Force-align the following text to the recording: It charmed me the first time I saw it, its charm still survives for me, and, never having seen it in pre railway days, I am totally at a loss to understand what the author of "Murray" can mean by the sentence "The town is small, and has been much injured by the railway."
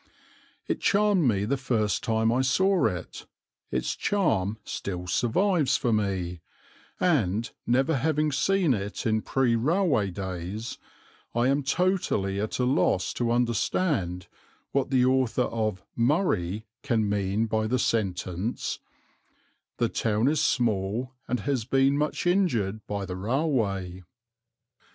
It 0.65 0.81
charmed 0.81 1.27
me 1.27 1.45
the 1.45 1.57
first 1.57 2.01
time 2.03 2.31
I 2.33 2.41
saw 2.41 2.87
it, 2.87 3.27
its 3.69 3.95
charm 3.95 4.57
still 4.63 5.05
survives 5.05 5.77
for 5.77 5.93
me, 5.93 6.41
and, 6.99 7.47
never 7.67 7.97
having 7.97 8.31
seen 8.31 8.73
it 8.73 9.05
in 9.05 9.21
pre 9.21 9.55
railway 9.55 10.09
days, 10.09 10.79
I 11.35 11.49
am 11.49 11.61
totally 11.61 12.41
at 12.41 12.57
a 12.57 12.65
loss 12.65 13.13
to 13.13 13.29
understand 13.29 14.25
what 14.71 14.89
the 14.89 15.05
author 15.05 15.43
of 15.43 15.83
"Murray" 15.95 16.65
can 16.81 17.07
mean 17.07 17.45
by 17.45 17.67
the 17.67 17.77
sentence 17.77 18.79
"The 19.77 19.87
town 19.89 20.27
is 20.27 20.43
small, 20.43 21.13
and 21.27 21.41
has 21.41 21.63
been 21.63 21.95
much 21.95 22.25
injured 22.25 22.87
by 22.87 23.05
the 23.05 23.17
railway." 23.17 24.01